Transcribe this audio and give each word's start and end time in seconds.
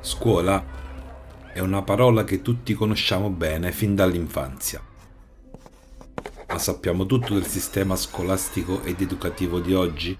Scuola 0.00 0.64
è 1.52 1.60
una 1.60 1.82
parola 1.82 2.22
che 2.24 2.42
tutti 2.42 2.74
conosciamo 2.74 3.30
bene 3.30 3.72
fin 3.72 3.94
dall'infanzia. 3.94 4.80
Ma 6.48 6.58
sappiamo 6.58 7.06
tutto 7.06 7.34
del 7.34 7.46
sistema 7.46 7.96
scolastico 7.96 8.82
ed 8.82 9.00
educativo 9.00 9.58
di 9.60 9.74
oggi? 9.74 10.18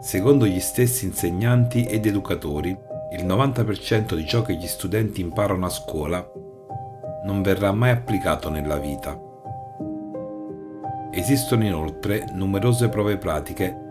Secondo 0.00 0.46
gli 0.46 0.60
stessi 0.60 1.04
insegnanti 1.04 1.84
ed 1.84 2.06
educatori, 2.06 2.70
il 3.12 3.26
90% 3.26 4.14
di 4.14 4.26
ciò 4.26 4.42
che 4.42 4.54
gli 4.54 4.66
studenti 4.66 5.20
imparano 5.20 5.66
a 5.66 5.70
scuola 5.70 6.26
non 7.24 7.42
verrà 7.42 7.72
mai 7.72 7.90
applicato 7.90 8.48
nella 8.48 8.78
vita. 8.78 9.18
Esistono 11.10 11.64
inoltre 11.64 12.24
numerose 12.32 12.88
prove 12.88 13.18
pratiche 13.18 13.87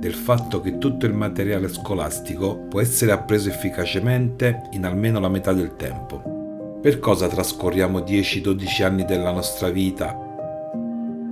del 0.00 0.14
fatto 0.14 0.60
che 0.62 0.78
tutto 0.78 1.04
il 1.04 1.12
materiale 1.12 1.68
scolastico 1.68 2.56
può 2.68 2.80
essere 2.80 3.12
appreso 3.12 3.50
efficacemente 3.50 4.62
in 4.70 4.86
almeno 4.86 5.20
la 5.20 5.28
metà 5.28 5.52
del 5.52 5.76
tempo. 5.76 6.78
Per 6.80 6.98
cosa 6.98 7.28
trascorriamo 7.28 7.98
10-12 7.98 8.82
anni 8.82 9.04
della 9.04 9.30
nostra 9.30 9.68
vita 9.68 10.28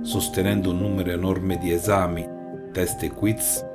sostenendo 0.01 0.69
un 0.69 0.77
numero 0.77 1.11
enorme 1.11 1.57
di 1.57 1.71
esami, 1.71 2.27
test 2.71 3.03
e 3.03 3.09
quiz? 3.09 3.65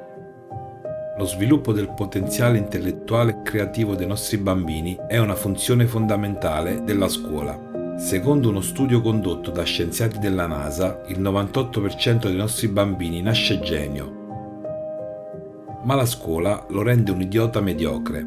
Lo 1.17 1.27
sviluppo 1.27 1.73
del 1.73 1.93
potenziale 1.93 2.59
intellettuale 2.59 3.33
e 3.33 3.43
creativo 3.43 3.95
dei 3.95 4.07
nostri 4.07 4.37
bambini 4.37 4.97
è 5.07 5.19
una 5.19 5.35
funzione 5.35 5.87
fondamentale 5.87 6.83
della 6.83 7.09
scuola. 7.09 7.97
Secondo 7.99 8.49
uno 8.49 8.61
studio 8.61 9.01
condotto 9.01 9.51
da 9.51 9.63
scienziati 9.63 10.19
della 10.19 10.47
NASA, 10.47 11.03
il 11.07 11.21
98% 11.21 12.27
dei 12.27 12.35
nostri 12.35 12.67
bambini 12.67 13.23
nasce 13.23 13.61
genio, 13.61 14.24
ma 15.85 15.95
la 15.95 16.07
scuola 16.07 16.67
lo 16.71 16.83
rende 16.83 17.11
un 17.11 17.21
idiota 17.21 17.61
mediocre. 17.61 18.21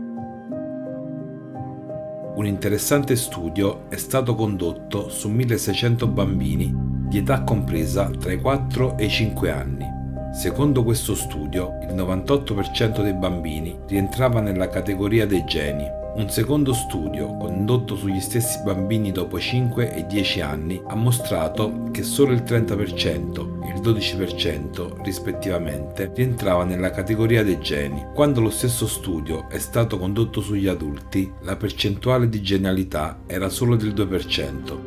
Un 2.35 2.45
interessante 2.45 3.15
studio 3.15 3.89
è 3.89 3.97
stato 3.97 4.35
condotto 4.35 5.09
su 5.09 5.27
1600 5.29 6.07
bambini 6.07 6.71
di 7.07 7.17
età 7.17 7.43
compresa 7.43 8.09
tra 8.11 8.31
i 8.31 8.39
4 8.39 8.97
e 8.97 9.05
i 9.05 9.09
5 9.09 9.51
anni. 9.51 9.85
Secondo 10.33 10.83
questo 10.83 11.15
studio, 11.15 11.79
il 11.81 11.95
98% 11.95 13.01
dei 13.01 13.13
bambini 13.13 13.79
rientrava 13.87 14.39
nella 14.39 14.69
categoria 14.69 15.25
dei 15.25 15.43
geni. 15.45 15.85
Un 16.17 16.31
secondo 16.31 16.73
studio, 16.73 17.37
condotto 17.37 17.95
sugli 17.95 18.19
stessi 18.19 18.59
bambini 18.63 19.11
dopo 19.11 19.39
5 19.39 19.93
e 19.93 20.07
10 20.07 20.41
anni, 20.41 20.81
ha 20.87 20.95
mostrato 20.95 21.89
che 21.91 22.01
solo 22.01 22.31
il 22.31 22.41
30% 22.41 23.63
e 23.63 23.73
il 23.75 23.81
12% 23.81 25.03
rispettivamente 25.03 26.11
rientrava 26.15 26.63
nella 26.63 26.89
categoria 26.89 27.43
dei 27.43 27.59
geni. 27.59 28.03
Quando 28.15 28.41
lo 28.41 28.49
stesso 28.49 28.87
studio 28.87 29.47
è 29.47 29.59
stato 29.59 29.99
condotto 29.99 30.41
sugli 30.41 30.67
adulti, 30.67 31.31
la 31.41 31.55
percentuale 31.55 32.27
di 32.27 32.41
genialità 32.41 33.19
era 33.27 33.47
solo 33.47 33.75
del 33.75 33.93
2%. 33.93 34.77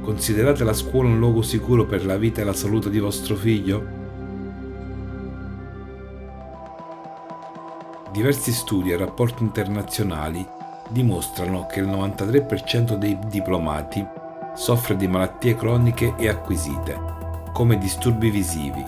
Considerate 0.00 0.62
la 0.62 0.72
scuola 0.72 1.08
un 1.08 1.18
luogo 1.18 1.42
sicuro 1.42 1.84
per 1.84 2.06
la 2.06 2.16
vita 2.16 2.40
e 2.40 2.44
la 2.44 2.52
salute 2.52 2.90
di 2.90 3.00
vostro 3.00 3.34
figlio? 3.34 3.97
Diversi 8.18 8.50
studi 8.50 8.90
e 8.90 8.96
rapporti 8.96 9.44
internazionali 9.44 10.44
dimostrano 10.88 11.66
che 11.66 11.78
il 11.78 11.86
93% 11.86 12.96
dei 12.96 13.16
diplomati 13.28 14.04
soffre 14.56 14.96
di 14.96 15.06
malattie 15.06 15.54
croniche 15.54 16.14
e 16.16 16.28
acquisite, 16.28 16.98
come 17.52 17.78
disturbi 17.78 18.28
visivi, 18.30 18.84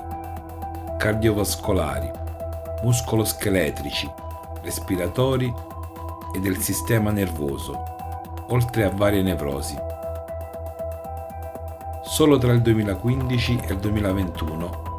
cardiovascolari, 0.98 2.10
muscoloscheletrici, 2.82 4.10
respiratori 4.62 5.54
e 6.34 6.40
del 6.40 6.56
sistema 6.56 7.12
nervoso, 7.12 7.80
oltre 8.48 8.82
a 8.82 8.90
varie 8.90 9.22
nevrosi. 9.22 9.76
Solo 12.02 12.36
tra 12.36 12.50
il 12.50 12.62
2015 12.62 13.60
e 13.62 13.72
il 13.74 13.78
2021 13.78 14.89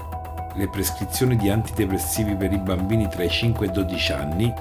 le 0.56 0.68
prescrizioni 0.68 1.38
di 1.38 1.50
antidepressivi 1.50 2.36
per 2.36 2.52
i 2.52 2.58
bambini 2.58 3.08
tra 3.08 3.24
i 3.24 3.30
5 3.30 3.66
e 3.66 3.70
i 3.70 3.74
12 3.74 4.12
anni 4.12 4.54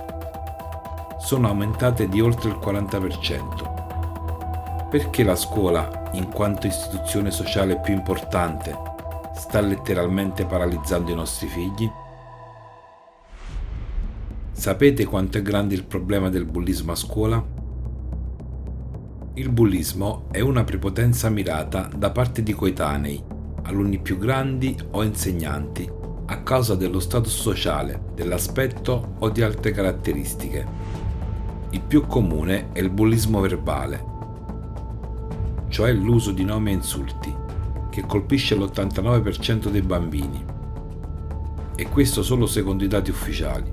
sono 1.18 1.48
aumentate 1.48 2.08
di 2.08 2.20
oltre 2.20 2.50
il 2.50 2.56
40%. 2.56 4.88
Perché 4.88 5.24
la 5.24 5.36
scuola, 5.36 6.08
in 6.12 6.28
quanto 6.28 6.66
istituzione 6.66 7.30
sociale 7.30 7.80
più 7.80 7.94
importante, 7.94 8.76
sta 9.34 9.60
letteralmente 9.60 10.44
paralizzando 10.44 11.10
i 11.10 11.14
nostri 11.14 11.48
figli? 11.48 11.90
Sapete 14.52 15.04
quanto 15.04 15.38
è 15.38 15.42
grande 15.42 15.74
il 15.74 15.84
problema 15.84 16.28
del 16.28 16.44
bullismo 16.44 16.92
a 16.92 16.96
scuola? 16.96 17.44
Il 19.34 19.48
bullismo 19.48 20.26
è 20.30 20.40
una 20.40 20.64
prepotenza 20.64 21.30
mirata 21.30 21.88
da 21.94 22.10
parte 22.10 22.42
di 22.42 22.52
coetanei, 22.52 23.22
alunni 23.70 23.98
più 23.98 24.18
grandi 24.18 24.76
o 24.90 25.02
insegnanti, 25.02 25.88
a 26.26 26.42
causa 26.42 26.74
dello 26.74 27.00
status 27.00 27.40
sociale, 27.40 28.02
dell'aspetto 28.14 29.14
o 29.18 29.30
di 29.30 29.42
altre 29.42 29.70
caratteristiche. 29.70 30.66
Il 31.70 31.80
più 31.80 32.06
comune 32.06 32.72
è 32.72 32.80
il 32.80 32.90
bullismo 32.90 33.40
verbale, 33.40 34.04
cioè 35.68 35.92
l'uso 35.92 36.32
di 36.32 36.44
nomi 36.44 36.70
e 36.70 36.74
insulti, 36.74 37.34
che 37.90 38.04
colpisce 38.06 38.56
l'89% 38.56 39.68
dei 39.68 39.82
bambini. 39.82 40.44
E 41.76 41.88
questo 41.88 42.22
solo 42.22 42.46
secondo 42.46 42.84
i 42.84 42.88
dati 42.88 43.10
ufficiali. 43.10 43.72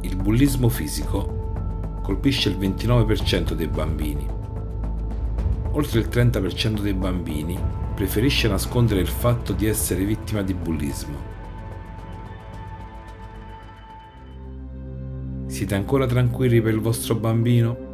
Il 0.00 0.16
bullismo 0.16 0.68
fisico 0.68 2.00
colpisce 2.02 2.48
il 2.48 2.58
29% 2.58 3.52
dei 3.52 3.68
bambini. 3.68 4.26
Oltre 5.72 6.00
il 6.00 6.08
30% 6.10 6.80
dei 6.80 6.94
bambini 6.94 7.79
preferisce 8.00 8.48
nascondere 8.48 9.00
il 9.00 9.08
fatto 9.08 9.52
di 9.52 9.66
essere 9.66 10.04
vittima 10.04 10.40
di 10.40 10.54
bullismo. 10.54 11.18
Siete 15.44 15.74
ancora 15.74 16.06
tranquilli 16.06 16.62
per 16.62 16.72
il 16.72 16.80
vostro 16.80 17.14
bambino? 17.14 17.88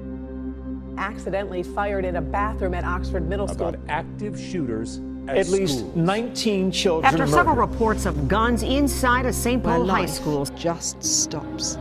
accidentally 0.97 1.63
fired 1.63 2.05
in 2.05 2.17
a 2.17 2.23
bathroom 2.23 2.73
at 2.73 2.85
Oxford 2.85 3.29
Middle 3.29 3.49
School. 3.49 3.69
About 3.69 3.81
active 3.89 4.39
shooters 4.39 5.01
at, 5.27 5.39
At 5.39 5.49
least 5.49 5.81
schools. 5.81 5.97
19 5.97 6.71
children 6.71 7.05
After 7.05 7.27
several 7.27 7.57
murdered. 7.57 7.73
reports 7.73 8.07
of 8.07 8.29
guns 8.29 8.63
inside 8.63 9.27
a 9.27 9.33
St. 9.33 9.61
Paul 9.61 9.87
high 9.87 10.07
school, 10.07 10.47
just 10.55 11.03
stops. 11.03 11.77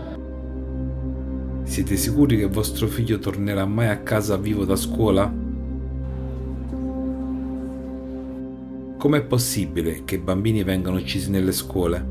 Siete 1.63 1.95
sicuri 1.95 2.37
che 2.37 2.47
vostro 2.47 2.87
figlio 2.87 3.19
tornerà 3.19 3.65
mai 3.65 3.89
a 3.89 3.99
casa 3.99 4.35
vivo 4.35 4.65
da 4.65 4.75
scuola? 4.75 5.44
Com'è 9.05 9.21
possibile 9.21 10.01
che 10.03 10.17
bambini 10.17 10.63
vengano 10.63 10.97
uccisi 10.97 11.29
nelle 11.29 11.51
scuole? 11.51 12.03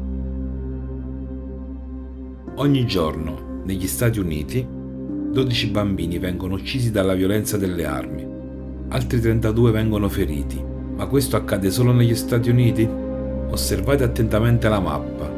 Ogni 2.54 2.86
giorno, 2.86 3.62
negli 3.64 3.88
Stati 3.88 4.20
Uniti, 4.20 4.64
12 4.64 5.70
bambini 5.70 6.20
vengono 6.20 6.54
uccisi 6.54 6.92
dalla 6.92 7.14
violenza 7.14 7.56
delle 7.56 7.84
armi, 7.84 8.24
altri 8.90 9.20
32 9.20 9.72
vengono 9.72 10.08
feriti. 10.08 10.62
Ma 10.94 11.06
questo 11.06 11.34
accade 11.34 11.72
solo 11.72 11.90
negli 11.90 12.14
Stati 12.14 12.48
Uniti? 12.48 12.88
Osservate 12.88 14.04
attentamente 14.04 14.68
la 14.68 14.78
mappa. 14.78 15.33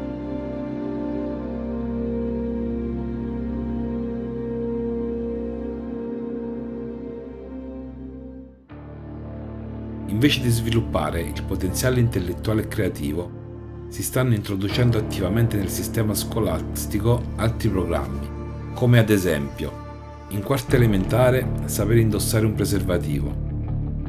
Invece 10.07 10.41
di 10.41 10.49
sviluppare 10.49 11.21
il 11.21 11.43
potenziale 11.43 11.99
intellettuale 11.99 12.61
e 12.63 12.67
creativo, 12.67 13.85
si 13.89 14.01
stanno 14.01 14.33
introducendo 14.33 14.97
attivamente 14.97 15.57
nel 15.57 15.69
sistema 15.69 16.13
scolastico 16.13 17.21
altri 17.35 17.69
programmi, 17.69 18.27
come 18.73 18.99
ad 18.99 19.09
esempio, 19.09 19.85
in 20.29 20.43
quarta 20.43 20.77
elementare 20.77 21.45
sapere 21.65 21.99
indossare 21.99 22.45
un 22.45 22.53
preservativo, 22.53 23.45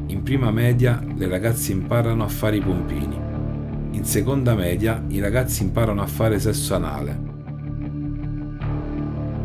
in 0.07 0.23
prima 0.23 0.51
media 0.51 1.03
le 1.15 1.27
ragazze 1.27 1.73
imparano 1.73 2.23
a 2.23 2.29
fare 2.29 2.55
i 2.55 2.61
pompini, 2.61 3.17
in 3.91 4.05
seconda 4.05 4.55
media 4.55 5.03
i 5.09 5.19
ragazzi 5.19 5.63
imparano 5.63 6.01
a 6.01 6.07
fare 6.07 6.39
sesso 6.39 6.75
anale. 6.75 7.27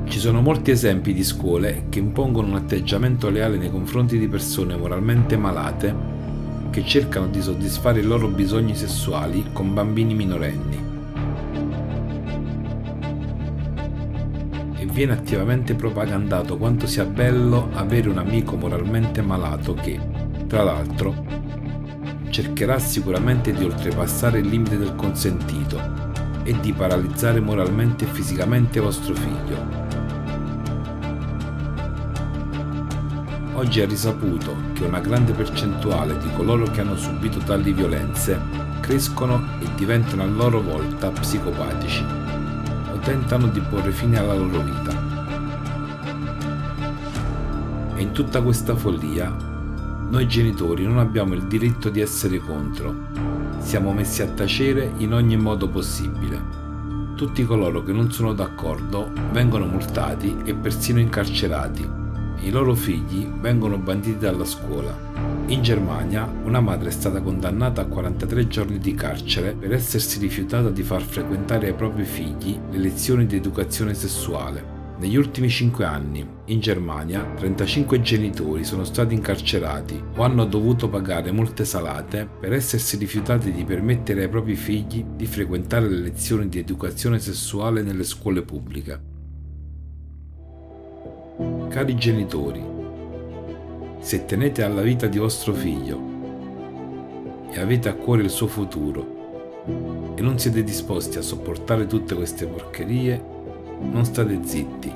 Ci 0.04 0.18
sono 0.20 0.40
molti 0.40 0.70
esempi 0.70 1.12
di 1.12 1.24
scuole 1.24 1.86
che 1.88 1.98
impongono 1.98 2.48
un 2.48 2.54
atteggiamento 2.54 3.28
leale 3.28 3.56
nei 3.56 3.70
confronti 3.70 4.18
di 4.18 4.28
persone 4.28 4.76
moralmente 4.76 5.36
malate 5.36 6.13
che 6.74 6.84
cercano 6.84 7.28
di 7.28 7.40
soddisfare 7.40 8.00
i 8.00 8.02
loro 8.02 8.26
bisogni 8.26 8.74
sessuali 8.74 9.50
con 9.52 9.72
bambini 9.72 10.12
minorenni. 10.12 10.76
E 14.78 14.84
viene 14.86 15.12
attivamente 15.12 15.76
propagandato 15.76 16.56
quanto 16.56 16.88
sia 16.88 17.04
bello 17.04 17.68
avere 17.74 18.08
un 18.08 18.18
amico 18.18 18.56
moralmente 18.56 19.22
malato 19.22 19.74
che, 19.74 20.00
tra 20.48 20.64
l'altro, 20.64 21.24
cercherà 22.30 22.80
sicuramente 22.80 23.52
di 23.52 23.62
oltrepassare 23.62 24.40
il 24.40 24.48
limite 24.48 24.76
del 24.76 24.96
consentito 24.96 25.80
e 26.42 26.58
di 26.58 26.72
paralizzare 26.72 27.38
moralmente 27.38 28.04
e 28.04 28.08
fisicamente 28.08 28.80
vostro 28.80 29.14
figlio. 29.14 29.93
Oggi 33.56 33.78
è 33.78 33.86
risaputo 33.86 34.56
che 34.72 34.82
una 34.82 34.98
grande 34.98 35.32
percentuale 35.32 36.18
di 36.18 36.28
coloro 36.34 36.64
che 36.64 36.80
hanno 36.80 36.96
subito 36.96 37.38
tali 37.38 37.72
violenze 37.72 38.40
crescono 38.80 39.40
e 39.60 39.68
diventano 39.76 40.22
a 40.22 40.26
loro 40.26 40.60
volta 40.60 41.10
psicopatici 41.10 42.04
o 42.92 42.98
tentano 42.98 43.46
di 43.46 43.60
porre 43.60 43.92
fine 43.92 44.18
alla 44.18 44.34
loro 44.34 44.60
vita. 44.60 45.02
E 47.94 48.02
in 48.02 48.10
tutta 48.10 48.42
questa 48.42 48.74
follia, 48.74 49.32
noi 50.10 50.26
genitori 50.26 50.84
non 50.84 50.98
abbiamo 50.98 51.34
il 51.34 51.44
diritto 51.44 51.90
di 51.90 52.00
essere 52.00 52.38
contro. 52.38 53.06
Siamo 53.58 53.92
messi 53.92 54.20
a 54.20 54.26
tacere 54.26 54.94
in 54.96 55.14
ogni 55.14 55.36
modo 55.36 55.68
possibile. 55.68 56.42
Tutti 57.14 57.44
coloro 57.44 57.84
che 57.84 57.92
non 57.92 58.10
sono 58.10 58.32
d'accordo 58.32 59.12
vengono 59.30 59.66
multati 59.66 60.38
e 60.42 60.54
persino 60.54 60.98
incarcerati 60.98 62.02
i 62.42 62.50
loro 62.50 62.74
figli 62.74 63.26
vengono 63.26 63.78
banditi 63.78 64.18
dalla 64.18 64.44
scuola. 64.44 64.96
In 65.46 65.62
Germania 65.62 66.30
una 66.44 66.60
madre 66.60 66.88
è 66.88 66.92
stata 66.92 67.20
condannata 67.20 67.82
a 67.82 67.86
43 67.86 68.46
giorni 68.48 68.78
di 68.78 68.94
carcere 68.94 69.52
per 69.52 69.72
essersi 69.72 70.18
rifiutata 70.18 70.70
di 70.70 70.82
far 70.82 71.02
frequentare 71.02 71.68
ai 71.68 71.74
propri 71.74 72.04
figli 72.04 72.58
le 72.70 72.78
lezioni 72.78 73.26
di 73.26 73.36
educazione 73.36 73.94
sessuale. 73.94 74.72
Negli 74.96 75.16
ultimi 75.16 75.48
5 75.48 75.84
anni, 75.84 76.26
in 76.46 76.60
Germania, 76.60 77.24
35 77.36 78.00
genitori 78.00 78.64
sono 78.64 78.84
stati 78.84 79.12
incarcerati 79.12 80.02
o 80.16 80.22
hanno 80.22 80.44
dovuto 80.44 80.88
pagare 80.88 81.32
multe 81.32 81.64
salate 81.64 82.28
per 82.40 82.52
essersi 82.52 82.96
rifiutati 82.96 83.52
di 83.52 83.64
permettere 83.64 84.22
ai 84.22 84.28
propri 84.28 84.54
figli 84.54 85.04
di 85.04 85.26
frequentare 85.26 85.88
le 85.88 85.98
lezioni 85.98 86.48
di 86.48 86.58
educazione 86.58 87.18
sessuale 87.18 87.82
nelle 87.82 88.04
scuole 88.04 88.42
pubbliche. 88.42 89.13
Cari 91.36 91.96
genitori, 91.96 92.64
se 93.98 94.24
tenete 94.24 94.62
alla 94.62 94.82
vita 94.82 95.08
di 95.08 95.18
vostro 95.18 95.52
figlio 95.52 96.00
e 97.50 97.58
avete 97.58 97.88
a 97.88 97.94
cuore 97.94 98.22
il 98.22 98.30
suo 98.30 98.46
futuro 98.46 100.12
e 100.14 100.22
non 100.22 100.38
siete 100.38 100.62
disposti 100.62 101.18
a 101.18 101.22
sopportare 101.22 101.88
tutte 101.88 102.14
queste 102.14 102.46
porcherie, 102.46 103.20
non 103.80 104.04
state 104.04 104.38
zitti. 104.44 104.92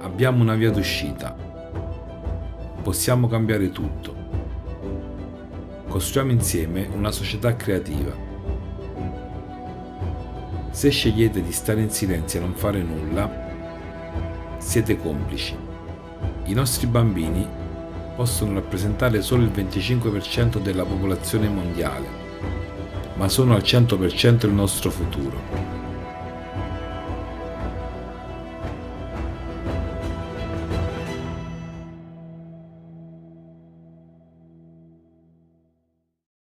Abbiamo 0.00 0.42
una 0.42 0.56
via 0.56 0.70
d'uscita. 0.70 1.34
Possiamo 2.82 3.26
cambiare 3.26 3.70
tutto. 3.70 4.14
Costruiamo 5.88 6.32
insieme 6.32 6.86
una 6.94 7.10
società 7.10 7.56
creativa. 7.56 8.14
Se 10.70 10.90
scegliete 10.90 11.42
di 11.42 11.52
stare 11.52 11.80
in 11.80 11.90
silenzio 11.90 12.40
e 12.40 12.42
non 12.42 12.52
fare 12.52 12.82
nulla, 12.82 13.51
siete 14.62 14.96
complici. 14.96 15.54
I 16.44 16.54
nostri 16.54 16.86
bambini 16.86 17.46
possono 18.14 18.54
rappresentare 18.54 19.20
solo 19.20 19.42
il 19.42 19.50
25% 19.50 20.58
della 20.60 20.84
popolazione 20.84 21.48
mondiale, 21.48 22.06
ma 23.14 23.28
sono 23.28 23.54
al 23.54 23.62
100% 23.62 24.46
il 24.46 24.52
nostro 24.52 24.90
futuro. 24.90 25.61